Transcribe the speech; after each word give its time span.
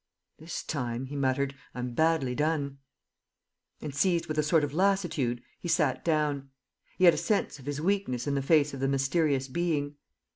"This 0.39 0.63
time," 0.63 1.05
he 1.05 1.15
muttered, 1.15 1.53
"I'm 1.75 1.91
badly 1.93 2.33
done!" 2.33 2.79
And, 3.81 3.93
seized 3.93 4.25
with 4.25 4.39
a 4.39 4.41
sort 4.41 4.63
of 4.63 4.73
lassitude, 4.73 5.43
he 5.59 5.67
sat 5.67 6.03
down. 6.03 6.49
He 6.97 7.05
had 7.05 7.13
a 7.13 7.17
sense 7.17 7.59
of 7.59 7.67
his 7.67 7.79
weakness 7.79 8.25
in 8.25 8.33
the 8.33 8.41
face 8.41 8.73
of 8.73 8.79
the 8.79 8.87
mysterious 8.87 9.47
being. 9.47 9.97